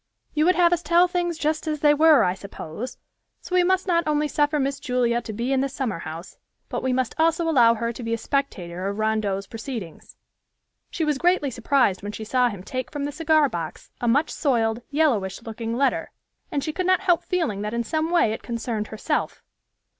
[0.33, 2.97] You would have us tell things just as they were, I suppose,
[3.39, 6.39] so we must not only suffer Miss Julia to be in the summer house,
[6.69, 10.15] but we must also allow her to be a spectator of Rondeau's proceedings.
[10.89, 14.31] She was greatly surprised when she saw him take from the cigar box a much
[14.31, 16.09] soiled, yellowish looking letter,
[16.51, 19.43] and she could not help feeling that in some way it concerned herself.